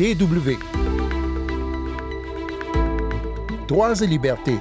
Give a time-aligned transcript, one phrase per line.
[0.00, 0.56] DW.
[3.68, 4.58] Droits et libertés.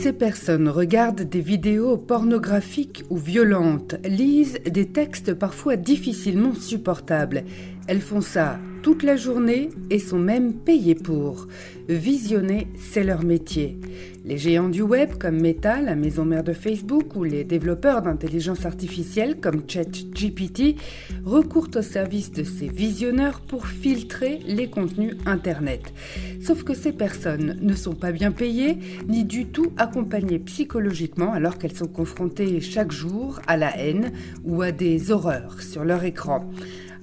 [0.00, 7.44] Ces personnes regardent des vidéos pornographiques ou violentes, lisent des textes parfois difficilement supportables.
[7.88, 11.46] Elles font ça toute la journée et sont même payées pour.
[11.88, 13.78] Visionner, c'est leur métier.
[14.24, 18.66] Les géants du web comme Meta, la maison mère de Facebook, ou les développeurs d'intelligence
[18.66, 20.76] artificielle comme ChatGPT
[21.24, 25.92] recourent au service de ces visionneurs pour filtrer les contenus Internet.
[26.40, 28.78] Sauf que ces personnes ne sont pas bien payées
[29.08, 34.12] ni du tout accompagnées psychologiquement alors qu'elles sont confrontées chaque jour à la haine
[34.44, 36.48] ou à des horreurs sur leur écran.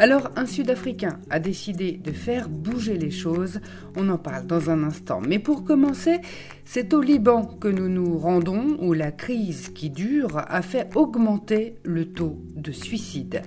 [0.01, 3.59] Alors un Sud-Africain a décidé de faire bouger les choses,
[3.97, 5.19] on en parle dans un instant.
[5.19, 6.21] Mais pour commencer,
[6.63, 11.75] c'est au Liban que nous nous rendons où la crise qui dure a fait augmenter
[11.83, 13.41] le taux de suicide.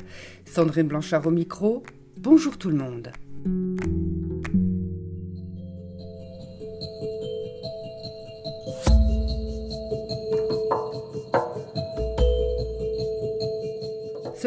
[0.44, 1.84] Sandrine Blanchard au micro,
[2.18, 3.10] bonjour tout le monde.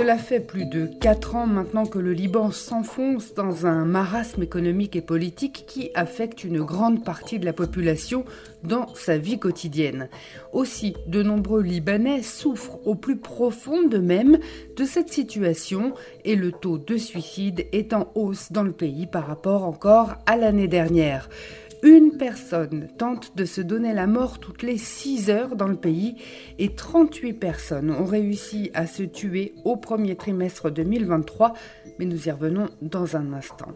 [0.05, 4.95] Cela fait plus de 4 ans maintenant que le Liban s'enfonce dans un marasme économique
[4.95, 8.23] et politique qui affecte une grande partie de la population
[8.63, 10.09] dans sa vie quotidienne.
[10.53, 14.37] Aussi, de nombreux Libanais souffrent au plus profond d'eux-mêmes
[14.77, 19.25] de cette situation et le taux de suicide est en hausse dans le pays par
[19.25, 21.29] rapport encore à l'année dernière.
[21.83, 26.15] Une personne tente de se donner la mort toutes les 6 heures dans le pays
[26.57, 31.53] et 38 personnes ont réussi à se tuer au premier trimestre 2023,
[31.99, 33.73] mais nous y revenons dans un instant.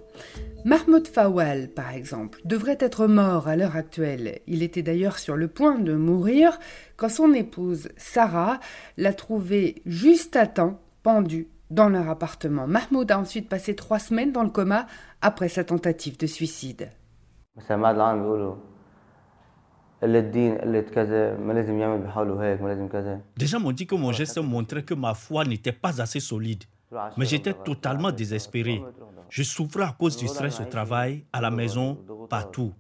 [0.65, 4.39] Mahmoud Fawal, par exemple, devrait être mort à l'heure actuelle.
[4.47, 6.59] Il était d'ailleurs sur le point de mourir
[6.97, 8.59] quand son épouse Sarah
[8.97, 12.67] l'a trouvé juste à temps, pendu dans leur appartement.
[12.67, 14.87] Mahmoud a ensuite passé trois semaines dans le coma
[15.21, 16.89] après sa tentative de suicide.
[23.37, 26.63] Déjà m'ont dit que mon geste montrait que ma foi n'était pas assez solide.
[27.17, 28.81] Mais j'étais totalement désespéré.
[29.29, 31.97] Je souffrais à cause du stress au travail, à la maison,
[32.29, 32.73] partout.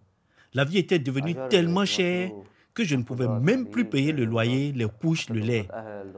[0.53, 2.31] La vie était devenue tellement chère
[2.73, 5.67] que je ne pouvais même plus payer le loyer, les couches, le lait.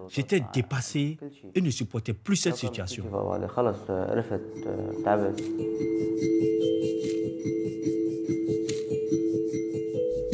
[0.07, 1.17] J'étais dépassé
[1.55, 3.03] et ne supportais plus cette situation.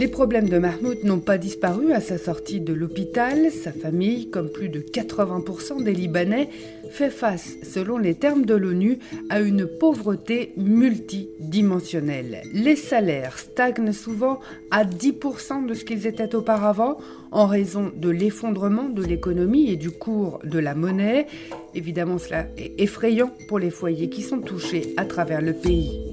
[0.07, 3.51] Les problèmes de Mahmoud n'ont pas disparu à sa sortie de l'hôpital.
[3.51, 6.47] Sa famille, comme plus de 80% des Libanais,
[6.89, 12.41] fait face, selon les termes de l'ONU, à une pauvreté multidimensionnelle.
[12.53, 14.39] Les salaires stagnent souvent
[14.71, 16.97] à 10% de ce qu'ils étaient auparavant
[17.31, 21.27] en raison de l'effondrement de l'économie et du cours de la monnaie.
[21.75, 26.06] Évidemment, cela est effrayant pour les foyers qui sont touchés à travers le pays.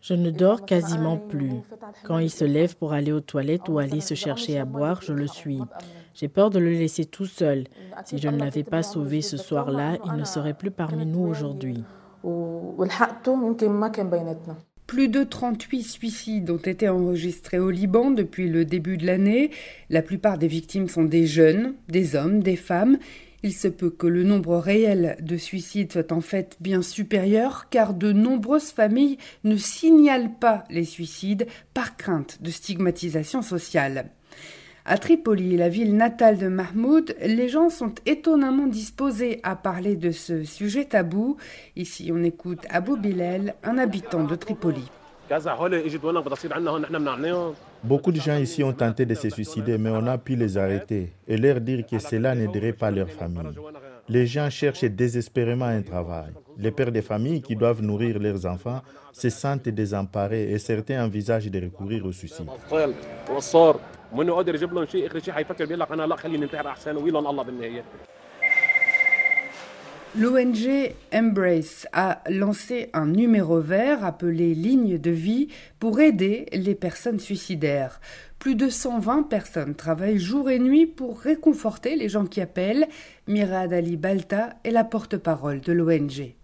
[0.00, 1.52] Je ne dors quasiment plus.
[2.04, 5.12] Quand il se lève pour aller aux toilettes ou aller se chercher à boire, je
[5.12, 5.60] le suis.
[6.14, 7.64] J'ai peur de le laisser tout seul.
[8.04, 11.84] Si je ne l'avais pas sauvé ce soir-là, il ne serait plus parmi nous aujourd'hui.
[14.86, 19.50] Plus de 38 suicides ont été enregistrés au Liban depuis le début de l'année.
[19.88, 22.98] La plupart des victimes sont des jeunes, des hommes, des femmes.
[23.42, 27.94] Il se peut que le nombre réel de suicides soit en fait bien supérieur car
[27.94, 34.10] de nombreuses familles ne signalent pas les suicides par crainte de stigmatisation sociale.
[34.84, 40.10] À Tripoli, la ville natale de Mahmoud, les gens sont étonnamment disposés à parler de
[40.10, 41.36] ce sujet tabou.
[41.76, 44.84] Ici, on écoute Abou Bilal, un habitant de Tripoli.
[47.84, 51.12] Beaucoup de gens ici ont tenté de se suicider, mais on a pu les arrêter
[51.28, 53.54] et leur dire que cela n'aiderait pas leur famille.
[54.08, 56.32] Les gens cherchent désespérément un travail.
[56.58, 58.82] Les pères de famille qui doivent nourrir leurs enfants
[59.12, 62.48] se sentent désemparés et certains envisagent de recourir au suicide.
[70.18, 75.46] L'ONG Embrace a lancé un numéro vert appelé Ligne de vie
[75.78, 78.00] pour aider les personnes suicidaires.
[78.40, 82.88] Plus de 120 personnes travaillent jour et nuit pour réconforter les gens qui appellent.
[83.28, 86.34] Mirad Ali Balta est la porte-parole de l'ONG.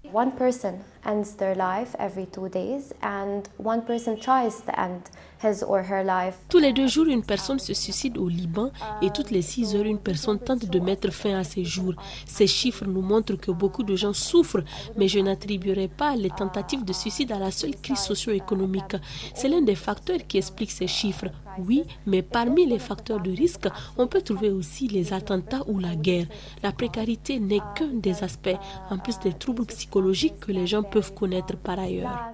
[6.49, 8.71] Tous les deux jours, une personne se suicide au Liban
[9.03, 11.95] et toutes les six heures, une personne tente de mettre fin à ses jours.
[12.27, 14.65] Ces chiffres nous montrent que beaucoup de gens souffrent,
[14.97, 18.97] mais je n'attribuerai pas les tentatives de suicide à la seule crise socio-économique.
[19.35, 21.27] C'est l'un des facteurs qui explique ces chiffres.
[21.59, 25.95] Oui, mais parmi les facteurs de risque, on peut trouver aussi les attentats ou la
[25.95, 26.27] guerre.
[26.63, 28.59] La précarité n'est qu'un des aspects,
[28.91, 32.31] en plus des troubles psychologiques que les gens peuvent connaître par ailleurs.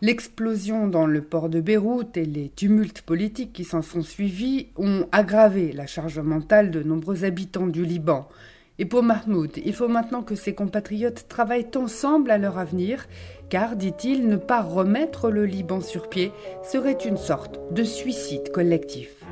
[0.00, 5.06] L'explosion dans le port de Beyrouth et les tumultes politiques qui s'en sont suivis ont
[5.10, 8.28] aggravé la charge mentale de nombreux habitants du Liban.
[8.80, 13.06] Et pour Mahmoud, il faut maintenant que ses compatriotes travaillent ensemble à leur avenir,
[13.48, 16.30] car, dit-il, ne pas remettre le Liban sur pied
[16.62, 19.24] serait une sorte de suicide collectif.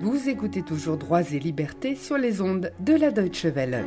[0.00, 3.84] Vous écoutez toujours Droits et Libertés sur les ondes de la Deutsche Welle.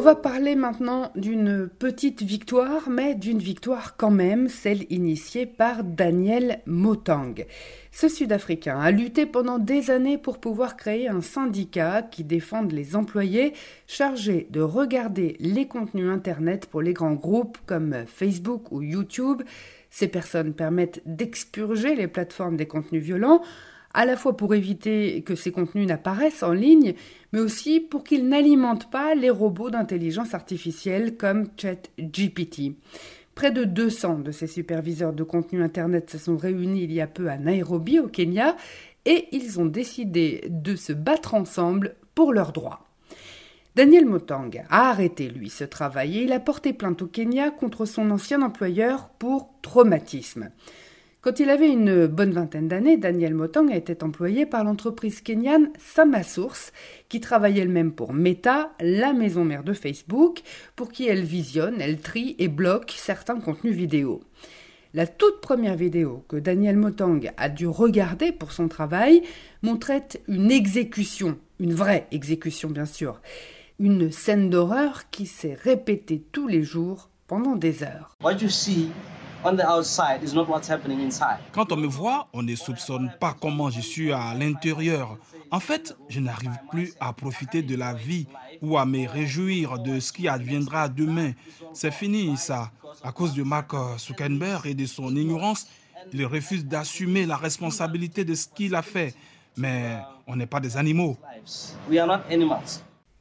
[0.00, 5.84] On va parler maintenant d'une petite victoire, mais d'une victoire quand même, celle initiée par
[5.84, 7.34] Daniel Motang.
[7.92, 12.96] Ce Sud-Africain a lutté pendant des années pour pouvoir créer un syndicat qui défende les
[12.96, 13.52] employés
[13.86, 19.42] chargés de regarder les contenus Internet pour les grands groupes comme Facebook ou YouTube.
[19.90, 23.42] Ces personnes permettent d'expurger les plateformes des contenus violents
[23.94, 26.94] à la fois pour éviter que ces contenus n'apparaissent en ligne,
[27.32, 32.74] mais aussi pour qu'ils n'alimentent pas les robots d'intelligence artificielle comme ChatGPT.
[33.34, 37.06] Près de 200 de ces superviseurs de contenu Internet se sont réunis il y a
[37.06, 38.56] peu à Nairobi, au Kenya,
[39.06, 42.86] et ils ont décidé de se battre ensemble pour leurs droits.
[43.76, 47.86] Daniel Motang a arrêté, lui, ce travail et il a porté plainte au Kenya contre
[47.86, 50.50] son ancien employeur pour traumatisme.
[51.22, 56.72] Quand il avait une bonne vingtaine d'années, Daniel Motang été employé par l'entreprise kenyane Samasource,
[57.10, 60.40] qui travaille elle-même pour Meta, la maison mère de Facebook,
[60.76, 64.22] pour qui elle visionne, elle trie et bloque certains contenus vidéo.
[64.94, 69.20] La toute première vidéo que Daniel Motang a dû regarder pour son travail
[69.60, 73.20] montrait une exécution, une vraie exécution bien sûr,
[73.78, 78.16] une scène d'horreur qui s'est répétée tous les jours pendant des heures.
[81.52, 85.16] Quand on me voit, on ne soupçonne pas comment je suis à l'intérieur.
[85.50, 88.26] En fait, je n'arrive plus à profiter de la vie
[88.60, 91.32] ou à me réjouir de ce qui adviendra demain.
[91.72, 92.70] C'est fini ça.
[93.02, 95.66] À cause de Mark Zuckerberg et de son ignorance,
[96.12, 99.14] il refuse d'assumer la responsabilité de ce qu'il a fait.
[99.56, 101.16] Mais on n'est pas des animaux.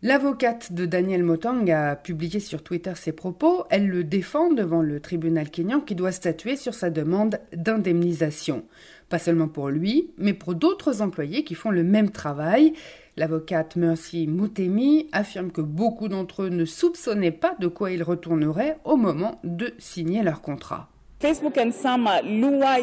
[0.02, 3.66] L'avocate de Daniel Motang a publié sur Twitter ses propos.
[3.70, 8.64] Elle le défend devant le tribunal kényan qui doit statuer sur sa demande d'indemnisation.
[9.10, 12.72] Pas seulement pour lui, mais pour d'autres employés qui font le même travail.
[13.18, 18.78] L'avocate Mercy Mutemi affirme que beaucoup d'entre eux ne soupçonnaient pas de quoi ils retourneraient
[18.86, 20.88] au moment de signer leur contrat.
[21.20, 22.80] Facebook Lua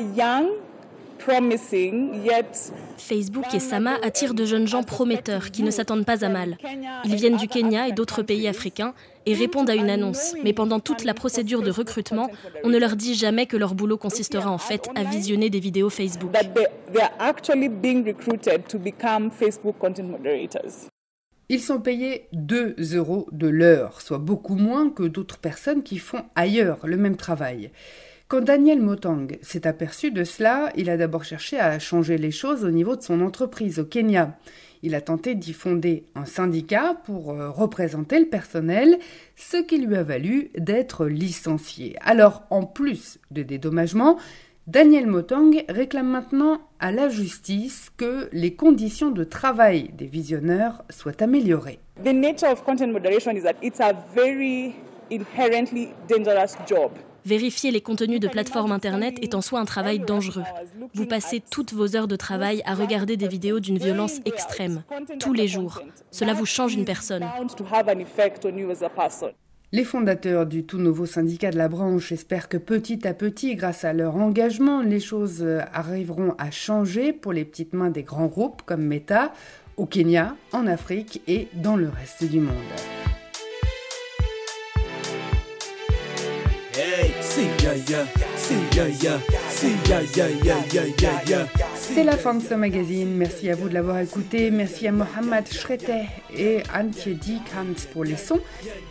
[2.98, 6.56] Facebook et Sama attirent de jeunes gens prometteurs qui ne s'attendent pas à mal.
[7.04, 8.94] Ils viennent du Kenya et d'autres pays africains
[9.26, 10.34] et répondent à une annonce.
[10.44, 12.28] Mais pendant toute la procédure de recrutement,
[12.64, 15.90] on ne leur dit jamais que leur boulot consistera en fait à visionner des vidéos
[15.90, 16.32] Facebook.
[21.48, 26.24] Ils sont payés 2 euros de l'heure, soit beaucoup moins que d'autres personnes qui font
[26.34, 27.70] ailleurs le même travail.
[28.28, 32.64] Quand Daniel Motang s'est aperçu de cela, il a d'abord cherché à changer les choses
[32.64, 34.36] au niveau de son entreprise au Kenya.
[34.82, 38.98] Il a tenté d'y fonder un syndicat pour euh, représenter le personnel,
[39.36, 41.94] ce qui lui a valu d'être licencié.
[42.00, 44.18] Alors, en plus de dédommagement,
[44.66, 51.22] Daniel Motang réclame maintenant à la justice que les conditions de travail des visionneurs soient
[51.22, 51.78] améliorées.
[52.02, 54.74] The nature of content moderation is that it's a very
[55.12, 56.90] inherently dangerous job.
[57.26, 60.44] Vérifier les contenus de plateformes Internet est en soi un travail dangereux.
[60.94, 64.84] Vous passez toutes vos heures de travail à regarder des vidéos d'une violence extrême,
[65.18, 65.82] tous les jours.
[66.12, 67.26] Cela vous change une personne.
[69.72, 73.82] Les fondateurs du tout nouveau syndicat de la branche espèrent que petit à petit, grâce
[73.82, 78.62] à leur engagement, les choses arriveront à changer pour les petites mains des grands groupes
[78.64, 79.32] comme Meta,
[79.76, 82.54] au Kenya, en Afrique et dans le reste du monde.
[91.74, 93.14] C'est la fin de ce magazine.
[93.14, 94.50] Merci à vous de l'avoir écouté.
[94.50, 98.40] Merci à Mohamed Schretter et Antje Dikans pour les sons.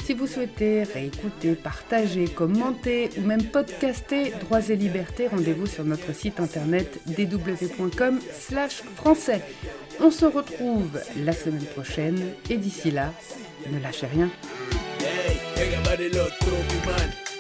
[0.03, 6.13] Si vous souhaitez réécouter, partager, commenter ou même podcaster Droits et Libertés, rendez-vous sur notre
[6.13, 9.41] site internet dw.com/slash français.
[9.99, 12.19] On se retrouve la semaine prochaine
[12.51, 13.11] et d'ici là,
[13.71, 14.29] ne lâchez rien.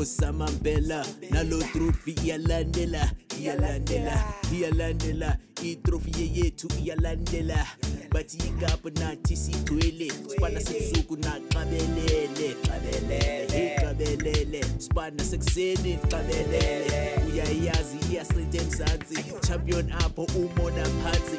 [0.00, 3.02] osamambela nalo trofi iyalandela
[3.40, 4.14] iyalandela
[4.52, 7.66] iyalandela itrofi yeyethu iyalandela
[8.12, 10.12] bathi ikapa nathi sigcwele.
[10.28, 19.24] Sibana sebusuku naqabelele qabelele qabelele sibana sekuseni qabelele uyayazi iyasrinta emzansi.
[19.46, 21.38] Champion apho umona phansi.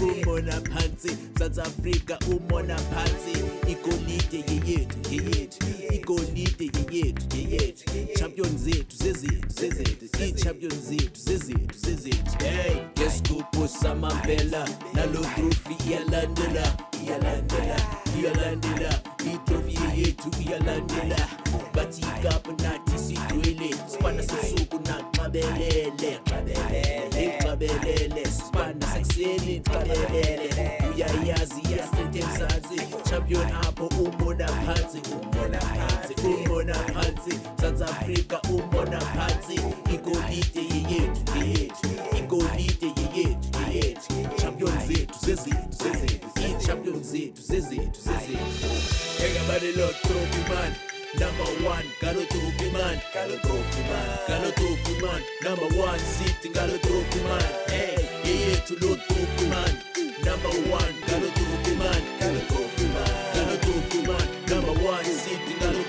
[0.00, 1.16] Umona phansi.
[1.34, 3.34] Mzansi afrika umona phansi.
[3.68, 5.66] Igolide yeyethu yeyethu.
[5.94, 7.84] Igolide yeyethu yeyethu.
[8.18, 12.76] Champion zethu zezethu zezethu ii-champion zethu zezethu zezethu hey.
[12.98, 16.64] Ngesigubhu samambela nalo trophy iyalandela
[17.04, 17.76] iyalandela
[18.18, 18.90] iyalandela
[19.32, 21.28] itrophy yethu iyalandela
[21.74, 26.20] bathi ikapa nathi sigcwele sibana sesuku naqabelele
[27.42, 32.78] qabelele sibana sekuseni qabelele uyayazi iyasente emzansi
[33.10, 39.59] champion apho umona phansi umona phansi umona phansi mzansi afrika umona phansi
[48.36, 50.74] Everybody lot, trophy man,
[51.18, 51.84] number one.
[52.00, 55.22] Galo trophy man, galo trophy man, galo trophy man.
[55.42, 57.42] Number one sitting galo trophy man.
[57.68, 59.72] Hey, yeah, yeah to look trophy man,
[60.24, 60.94] number one.
[61.08, 64.26] Galo trophy man, galo trophy man, galo trophy man.
[64.48, 65.79] Number one sitting galo